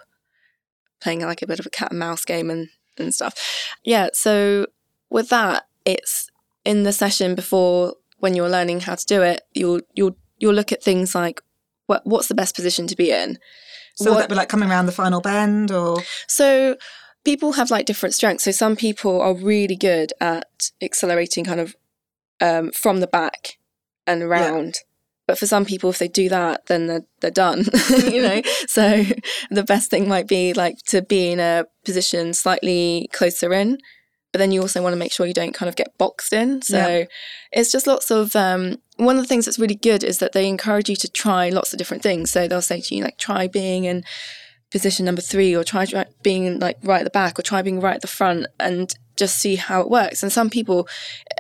[1.00, 3.74] playing like a bit of a cat and mouse game and, and stuff.
[3.86, 4.68] Yeah, so
[5.10, 6.30] with that, it's
[6.66, 10.74] in the session before when you're learning how to do it, you'll you'll you'll look
[10.74, 11.40] at things like
[11.86, 13.40] what what's the best position to be in.
[13.96, 16.76] So what, would that be like coming around the final bend or so
[17.24, 18.44] people have like different strengths.
[18.44, 21.76] So some people are really good at accelerating kind of
[22.40, 23.58] um, from the back
[24.08, 24.76] and around.
[24.76, 24.88] Yeah.
[25.28, 28.42] But for some people, if they do that, then they're, they're done, you know?
[28.68, 29.06] so
[29.50, 33.78] the best thing might be like to be in a position slightly closer in,
[34.32, 36.62] but then you also want to make sure you don't kind of get boxed in.
[36.64, 37.06] So yeah.
[37.52, 40.50] it's just lots of, um, one of the things that's really good is that they
[40.50, 42.32] encourage you to try lots of different things.
[42.32, 44.04] So they'll say to you, like, try being in
[44.72, 45.86] position number three or try
[46.24, 49.38] being like right at the back or try being right at the front and just
[49.38, 50.24] see how it works.
[50.24, 50.88] And some people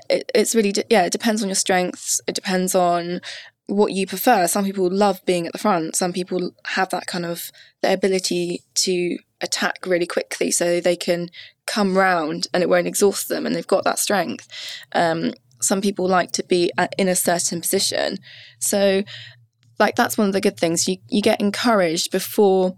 [0.10, 3.22] it, it's really yeah it depends on your strengths it depends on
[3.68, 4.48] what you prefer.
[4.48, 8.62] Some people love being at the front some people have that kind of the ability
[8.76, 11.30] to attack really quickly so they can
[11.66, 14.48] come round and it won't exhaust them and they've got that strength.
[14.92, 18.18] Um, some people like to be at, in a certain position.
[18.60, 19.04] So
[19.80, 20.88] like that's one of the good things.
[20.88, 22.76] You you get encouraged before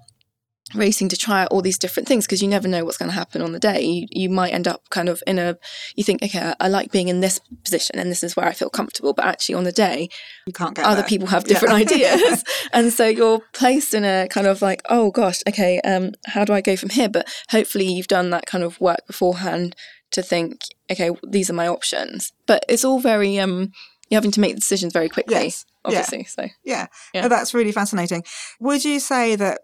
[0.76, 3.16] racing to try out all these different things because you never know what's going to
[3.16, 3.82] happen on the day.
[3.82, 5.58] You, you might end up kind of in a,
[5.96, 8.70] you think, okay, I, like being in this position and this is where I feel
[8.70, 9.14] comfortable.
[9.14, 10.10] But actually, on the day,
[10.46, 11.08] you can't get other there.
[11.08, 12.14] people have different yeah.
[12.16, 16.46] ideas, and so you're placed in a kind of like, oh gosh, okay, um, how
[16.46, 17.10] do I go from here?
[17.10, 19.76] But hopefully, you've done that kind of work beforehand
[20.12, 22.32] to think, okay, these are my options.
[22.46, 23.72] But it's all very um,
[24.10, 25.36] you're having to make decisions very quickly.
[25.36, 25.66] Yes.
[25.86, 26.28] Obviously, yeah.
[26.28, 27.28] so yeah, yeah.
[27.28, 28.24] That's really fascinating.
[28.62, 29.62] Would you say that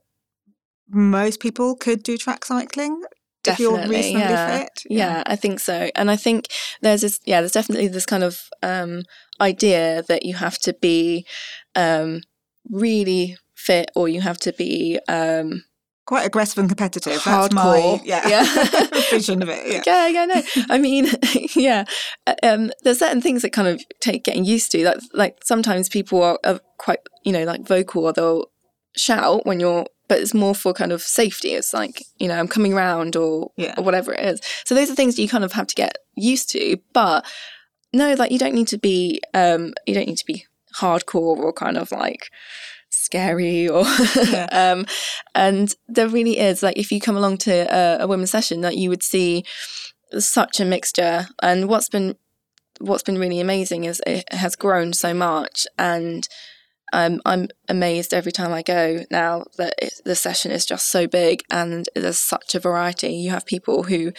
[0.90, 3.02] most people could do track cycling
[3.44, 4.60] definitely yeah.
[4.60, 4.68] yeah.
[4.90, 6.48] yeah i think so and i think
[6.82, 9.04] there's this yeah there's definitely this kind of um,
[9.40, 11.26] idea that you have to be
[11.76, 12.22] um,
[12.70, 15.64] really fit or you have to be um,
[16.06, 17.42] quite aggressive and competitive Hardcore.
[17.42, 19.02] that's my yeah, yeah.
[19.10, 21.08] vision of it yeah yeah yeah no i mean
[21.56, 21.86] yeah
[22.28, 25.88] uh, um, there's certain things that kind of take getting used to like like sometimes
[25.88, 28.46] people are, are quite you know like vocal or they'll
[28.98, 31.54] shout when you're but it's more for kind of safety.
[31.54, 33.76] It's like, you know, I'm coming around or, yeah.
[33.78, 34.42] or whatever it is.
[34.66, 36.78] So those are things you kind of have to get used to.
[36.94, 37.26] But
[37.94, 40.46] no, like you don't need to be um you don't need to be
[40.76, 42.30] hardcore or kind of like
[42.90, 43.84] scary or
[44.16, 44.48] yeah.
[44.52, 44.86] um
[45.36, 48.78] and there really is like if you come along to a, a women's session that
[48.78, 49.44] you would see
[50.18, 52.16] such a mixture and what's been
[52.80, 56.28] what's been really amazing is it has grown so much and
[56.94, 61.44] I'm amazed every time I go now that it, the session is just so big
[61.52, 63.14] and there's such a variety.
[63.14, 64.12] You have people who,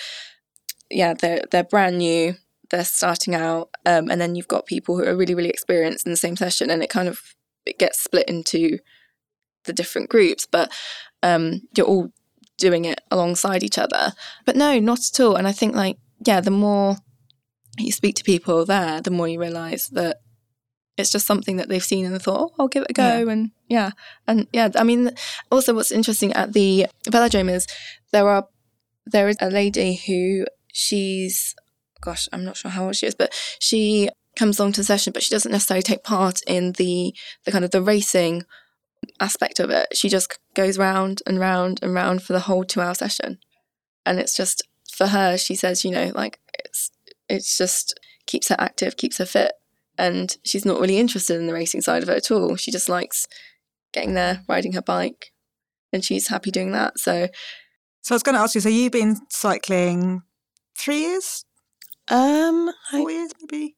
[0.91, 2.35] yeah, they're they're brand new,
[2.71, 6.13] they're starting out, um, and then you've got people who are really really experienced in
[6.13, 7.35] the same session, and it kind of
[7.67, 8.79] it gets split into
[9.65, 10.73] the different groups, but
[11.23, 12.13] um, you're all
[12.57, 14.13] doing it alongside each other.
[14.45, 15.37] But no, not at all.
[15.37, 16.97] And I think like yeah, the more
[17.79, 20.19] you speak to people there, the more you realize that
[20.97, 23.03] it's just something that they've seen and thought, oh, I'll give it a go.
[23.03, 23.33] Yeah.
[23.33, 23.91] And yeah.
[24.27, 25.13] And yeah, I mean,
[25.51, 27.67] also what's interesting at the velodrome is
[28.13, 28.49] there are,
[29.07, 31.55] there is a lady who she's,
[32.01, 35.13] gosh, I'm not sure how old she is, but she comes along to the session,
[35.13, 38.45] but she doesn't necessarily take part in the, the kind of the racing
[39.19, 39.89] aspect of it.
[39.95, 43.39] She just goes round and round and round for the whole two hour session.
[44.05, 46.91] And it's just, for her, she says, you know, like it's,
[47.29, 49.53] it's just keeps her active, keeps her fit.
[50.01, 52.57] And she's not really interested in the racing side of it at all.
[52.57, 53.29] She just likes
[53.93, 55.33] getting there, riding her bike,
[55.93, 56.99] and she's happy doing that.
[56.99, 57.29] So,
[58.01, 58.63] so I was going to ask you.
[58.63, 60.23] So you've been cycling
[60.79, 61.45] three years,
[62.09, 63.77] um, four I, years, maybe.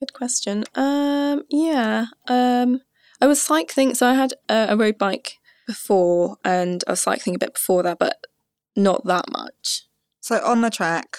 [0.00, 0.64] good question.
[0.74, 2.06] Um, yeah.
[2.26, 2.80] Um,
[3.20, 5.34] I was cycling, so I had a, a road bike
[5.68, 8.26] before, and I was cycling a bit before that, but
[8.74, 9.84] not that much.
[10.20, 11.18] So on the track,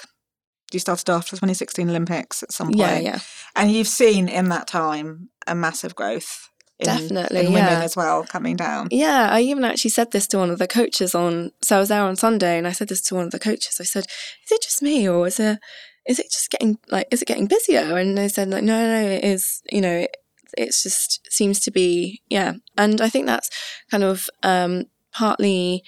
[0.74, 2.78] you started after the 2016 Olympics at some point.
[2.78, 3.20] Yeah, yeah,
[3.56, 6.50] And you've seen in that time a massive growth.
[6.80, 7.84] In, Definitely, in women yeah.
[7.84, 8.88] as well coming down.
[8.90, 9.30] yeah.
[9.32, 11.52] I even actually said this to one of the coaches on.
[11.62, 13.78] So I was there on Sunday, and I said this to one of the coaches.
[13.80, 14.06] I said,
[14.46, 15.60] "Is it just me, or is it
[16.08, 19.10] is it just getting like is it getting busier?" And they said, "Like, no, no,
[19.12, 19.62] it is.
[19.72, 20.18] You know, it,
[20.58, 23.52] it's just seems to be yeah." And I think that's
[23.92, 25.84] kind of um, partly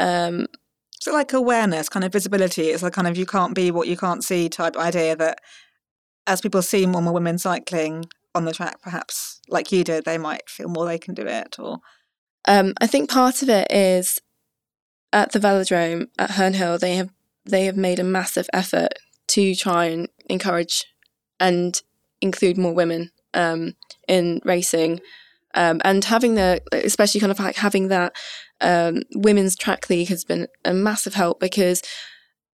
[0.00, 0.46] um,
[1.00, 2.68] So like awareness, kind of visibility.
[2.70, 5.40] It's like kind of you can't be what you can't see type idea that
[6.26, 10.04] as people see more and more women cycling on the track, perhaps like you did,
[10.04, 11.80] they might feel more they can do it or
[12.48, 14.20] Um, I think part of it is
[15.12, 16.78] at the velodrome at Herne Hill.
[16.78, 17.10] They have
[17.44, 18.94] they have made a massive effort
[19.28, 20.84] to try and encourage
[21.38, 21.80] and
[22.20, 23.74] include more women um,
[24.08, 25.00] in racing,
[25.56, 28.14] um, and having the especially kind of like having that
[28.60, 31.82] um, women's track league has been a massive help because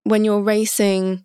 [0.05, 1.25] when you're racing.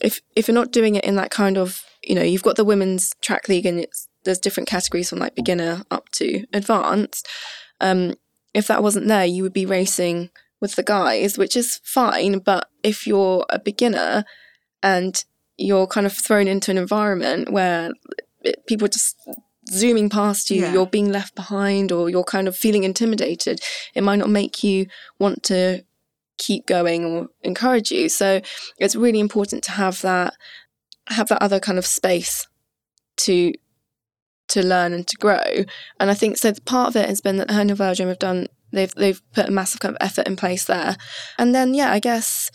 [0.00, 2.64] If if you're not doing it in that kind of you know you've got the
[2.64, 7.26] women's track league and it's there's different categories from like beginner up to advanced.
[7.80, 8.14] Um,
[8.54, 10.30] if that wasn't there, you would be racing
[10.60, 12.38] with the guys, which is fine.
[12.38, 14.24] But if you're a beginner
[14.82, 15.24] and
[15.56, 17.90] you're kind of thrown into an environment where
[18.66, 19.16] people just
[19.70, 20.72] zooming past you, Yeah.
[20.72, 23.60] you're being left behind, or you're kind of feeling intimidated,
[23.94, 24.86] it might not make you
[25.18, 25.84] want to
[26.38, 28.08] keep going or encourage you.
[28.08, 28.40] So
[28.78, 30.34] it's really important to have that
[31.08, 32.46] have that other kind of space
[33.16, 33.52] to
[34.48, 35.64] to learn and to grow.
[36.00, 36.52] And I think so.
[36.64, 38.46] Part of it has been that Herne Hill Velodrome have done.
[38.72, 40.96] They've they've put a massive kind of effort in place there.
[41.38, 42.50] And then yeah, I guess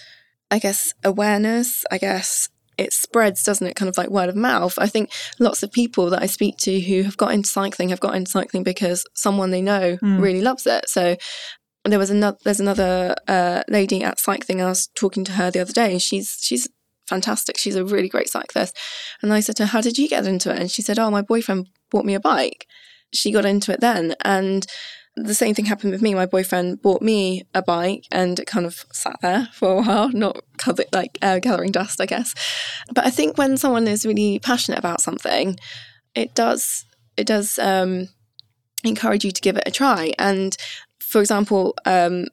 [0.49, 1.83] I guess awareness.
[1.91, 2.49] I guess
[2.83, 3.75] it spreads, doesn't it?
[3.75, 4.73] Kind of like word of mouth.
[4.77, 7.99] I think lots of people that I speak to who have got into cycling have
[7.99, 10.21] got into cycling because someone they know Mm.
[10.21, 10.89] really loves it.
[10.89, 11.15] So
[11.85, 14.61] there was another there's another uh, lady at cycling.
[14.61, 16.67] I was talking to her the other day, and she's she's
[17.09, 17.57] fantastic.
[17.57, 18.77] She's a really great cyclist.
[19.21, 20.59] And I said to her, How did you get into it?
[20.59, 22.65] And she said, Oh, my boyfriend bought me a bike.
[23.13, 24.15] She got into it then.
[24.23, 24.65] And
[25.15, 26.15] the same thing happened with me.
[26.15, 30.09] My boyfriend bought me a bike and it kind of sat there for a while,
[30.09, 32.33] not cover, like uh, gathering dust, I guess.
[32.93, 35.57] But I think when someone is really passionate about something,
[36.15, 38.09] it does it does um,
[38.83, 40.13] encourage you to give it a try.
[40.17, 40.57] And
[40.99, 42.25] for example, um,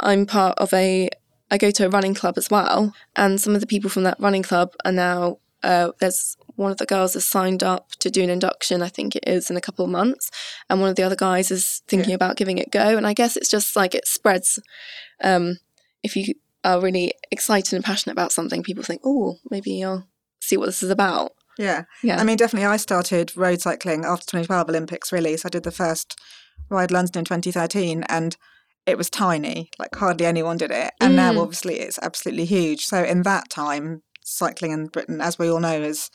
[0.00, 1.08] I'm part of a
[1.50, 4.20] I go to a running club as well, and some of the people from that
[4.20, 5.38] running club are now.
[5.62, 8.82] Uh, there's one of the girls has signed up to do an induction.
[8.82, 10.30] I think it is in a couple of months,
[10.68, 12.96] and one of the other guys is thinking about giving it a go.
[12.96, 14.58] And I guess it's just like it spreads.
[15.22, 15.58] Um,
[16.02, 20.06] if you are really excited and passionate about something, people think, "Oh, maybe I'll
[20.40, 21.84] see what this is about." Yeah.
[22.02, 22.20] Yeah.
[22.20, 25.36] I mean, definitely, I started road cycling after 2012 Olympics, really.
[25.36, 26.18] So I did the first
[26.68, 28.36] Ride London in 2013, and
[28.86, 30.92] it was tiny, like hardly anyone did it.
[31.00, 31.40] And now, Mm.
[31.42, 32.84] obviously, it's absolutely huge.
[32.86, 36.10] So in that time, cycling in Britain, as we all know, is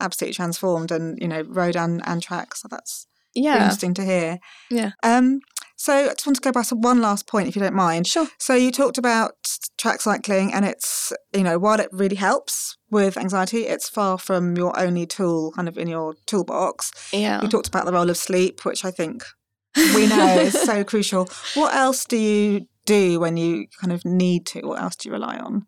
[0.00, 2.54] absolutely transformed and, you know, road and, and track.
[2.54, 4.38] So that's really Yeah, interesting to hear.
[4.70, 4.92] Yeah.
[5.02, 5.40] Um,
[5.76, 8.06] so I just want to go back to one last point, if you don't mind.
[8.06, 8.28] Sure.
[8.38, 9.32] So you talked about
[9.78, 14.56] track cycling, and it's you know while it really helps with anxiety, it's far from
[14.58, 16.92] your only tool, kind of in your toolbox.
[17.14, 17.40] yeah.
[17.40, 19.24] You talked about the role of sleep, which I think
[19.94, 21.30] we know is so crucial.
[21.54, 24.60] What else do you do when you kind of need to?
[24.60, 25.64] What else do you rely on?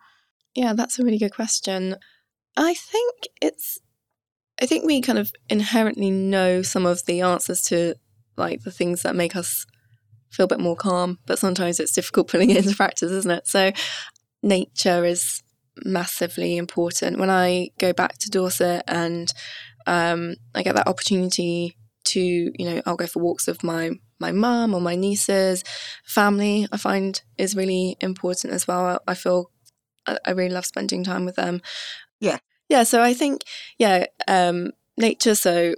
[0.55, 1.97] Yeah, that's a really good question.
[2.55, 3.79] I think it's
[4.63, 7.97] I think we kind of inherently know some of the answers to
[8.37, 9.67] like the things that make us
[10.31, 13.49] feel a bit more calm, but sometimes it's difficult putting it into practice, isn't it?
[13.49, 13.73] So
[14.41, 15.43] nature is
[15.85, 17.19] massively important.
[17.19, 19.35] When I go back to Dorset and
[19.89, 23.91] um, I get that opportunity to, you know, I'll go for walks with my
[24.21, 25.65] my mum or my nieces,
[26.05, 26.69] family.
[26.71, 29.01] I find is really important as well.
[29.09, 29.51] I feel
[30.07, 31.61] I, I really love spending time with them.
[32.21, 32.39] Yeah.
[32.73, 32.85] Yeah.
[32.85, 33.45] So I think
[33.79, 35.35] yeah, um, nature.
[35.35, 35.75] So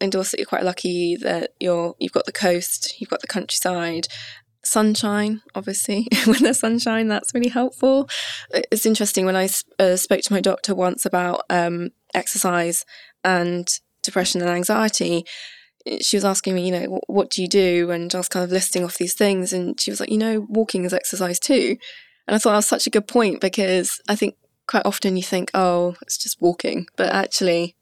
[0.00, 4.08] in Dorset, you're quite lucky that you're you've got the coast, you've got the countryside,
[4.64, 5.42] sunshine.
[5.54, 8.08] Obviously, when there's sunshine, that's really helpful.
[8.50, 12.84] It's interesting when I uh, spoke to my doctor once about um, exercise
[13.22, 13.68] and
[14.02, 15.24] depression and anxiety.
[16.00, 17.92] She was asking me, you know, "Wh- what do you do?
[17.92, 20.44] And I was kind of listing off these things, and she was like, you know,
[20.48, 21.76] walking is exercise too.
[22.26, 24.34] And I thought that was such a good point because I think
[24.66, 27.76] quite often you think, oh, it's just walking, but actually,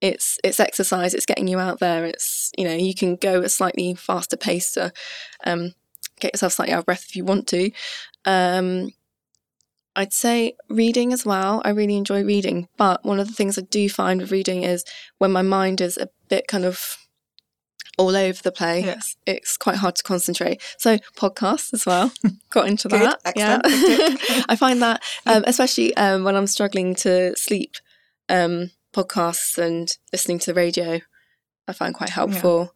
[0.00, 1.14] it's it's exercise.
[1.14, 2.04] It's getting you out there.
[2.04, 4.92] It's you know you can go a slightly faster pace to
[5.44, 5.74] um,
[6.20, 7.70] get yourself slightly out of breath if you want to.
[8.24, 8.90] Um,
[9.96, 11.60] I'd say reading as well.
[11.64, 14.84] I really enjoy reading, but one of the things I do find with reading is
[15.18, 16.96] when my mind is a bit kind of
[17.98, 18.86] all over the place.
[18.86, 19.16] Yes.
[19.26, 20.62] It's quite hard to concentrate.
[20.78, 22.12] So podcasts as well.
[22.50, 23.20] Got into that.
[23.36, 27.76] Yeah, I find that um, especially um, when I'm struggling to sleep,
[28.28, 31.00] um, podcasts and listening to the radio,
[31.68, 32.74] I find quite helpful.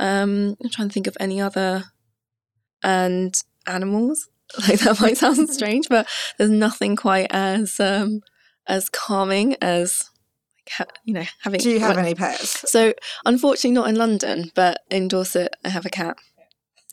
[0.00, 0.22] Yeah.
[0.22, 1.84] Um, I'm trying to think of any other
[2.82, 3.34] and
[3.66, 4.28] animals.
[4.68, 6.06] Like that might sound strange, but
[6.38, 8.20] there's nothing quite as um,
[8.68, 10.08] as calming as
[11.04, 11.60] you know, having.
[11.60, 12.70] Do you have any pets?
[12.70, 12.94] So,
[13.24, 16.16] unfortunately, not in London, but in Dorset, I have a cat,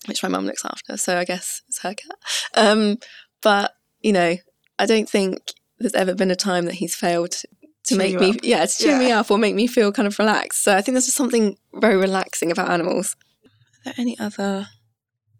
[0.07, 0.97] which my mum looks after.
[0.97, 2.17] So I guess it's her cat.
[2.55, 2.97] Um,
[3.41, 4.37] but you know,
[4.79, 7.47] I don't think there's ever been a time that he's failed to
[7.85, 8.35] cheer make me, up.
[8.43, 8.99] yeah, to cheer yeah.
[8.99, 10.63] me up or make me feel kind of relaxed.
[10.63, 13.15] So I think there's just something very relaxing about animals.
[13.43, 13.49] Are
[13.85, 14.67] there any other?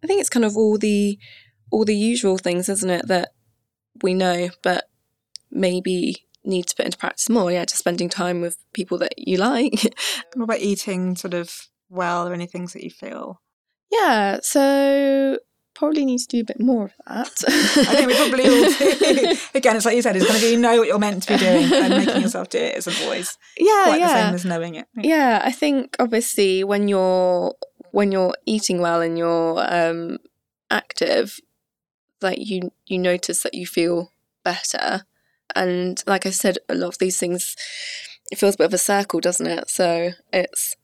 [0.04, 1.18] I think it's kind of all the
[1.72, 3.34] all the usual things, isn't it, that
[4.02, 4.86] we know, but
[5.50, 7.52] maybe need to put into practice more.
[7.52, 9.74] Yeah, just spending time with people that you like.
[10.34, 13.41] what about eating sort of well or any things that you feel?
[13.91, 15.38] Yeah, so
[15.76, 17.44] probably need to do a bit more of that.
[17.48, 19.38] I think we probably all do.
[19.56, 21.34] Again, it's like you said, it's going to be you know what you're meant to
[21.34, 24.08] be doing, and making yourself do it isn't always yeah, quite yeah.
[24.08, 24.88] the same as knowing it.
[24.96, 27.54] Yeah, I think obviously when you're
[27.91, 30.18] when you're eating well and you're um,
[30.72, 31.39] active,
[32.22, 34.12] like you you notice that you feel
[34.44, 35.06] better
[35.56, 37.56] and like I said, a lot of these things,
[38.32, 39.70] it feels a bit of a circle, doesn't it?
[39.70, 40.76] So it's,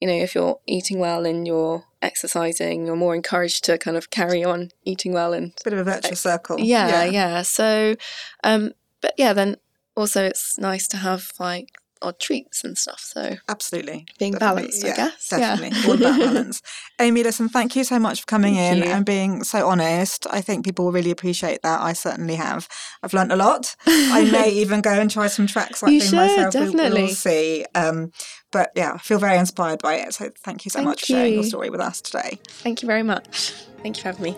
[0.00, 4.10] you know, if you're eating well and you're exercising, you're more encouraged to kind of
[4.10, 6.58] carry on eating well and bit of a virtuous circle.
[6.60, 7.04] Yeah, yeah.
[7.04, 7.42] yeah.
[7.42, 7.96] So,
[8.44, 9.56] um, but yeah, then
[9.96, 13.00] also it's nice to have like odd treats and stuff.
[13.00, 14.62] So absolutely being definitely.
[14.62, 15.28] balanced, yeah, I guess.
[15.28, 15.88] Definitely, yeah.
[15.88, 16.62] all about balance.
[16.98, 18.94] Amy, listen, thank you so much for coming thank in you.
[18.94, 20.26] and being so honest.
[20.30, 21.82] I think people will really appreciate that.
[21.82, 22.66] I certainly have.
[23.02, 23.76] I've learned a lot.
[23.86, 26.54] I may even go and try some tracks like you should, myself.
[26.54, 27.66] Definitely, we, will see.
[27.74, 28.12] Um,
[28.50, 30.14] but yeah, I feel very inspired by it.
[30.14, 32.38] So thank you so thank much for sharing your story with us today.
[32.48, 33.52] Thank you very much.
[33.82, 34.36] Thank you for having me.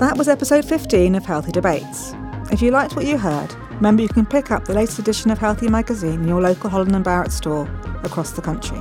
[0.00, 2.14] That was episode 15 of Healthy Debates.
[2.50, 5.38] If you liked what you heard, remember you can pick up the latest edition of
[5.38, 7.70] Healthy magazine in your local Holland and Barrett store
[8.02, 8.80] across the country.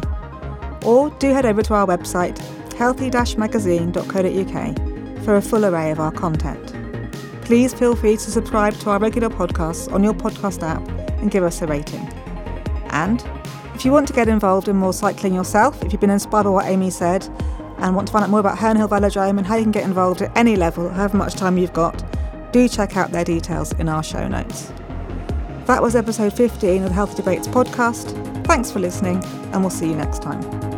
[0.86, 2.38] Or do head over to our website,
[2.73, 6.73] healthy-magazine.co.uk, for a full array of our content.
[7.41, 10.88] Please feel free to subscribe to our regular podcasts on your podcast app
[11.19, 12.07] and give us a rating.
[12.89, 13.23] And
[13.73, 16.49] if you want to get involved in more cycling yourself, if you've been inspired by
[16.49, 17.28] what Amy said,
[17.80, 19.84] and want to find out more about Herne Hill Velodrome and how you can get
[19.84, 22.03] involved at any level, however much time you've got,
[22.51, 24.71] do check out their details in our show notes.
[25.68, 28.13] That was episode 15 of the Healthy Debates podcast.
[28.45, 30.76] Thanks for listening, and we'll see you next time.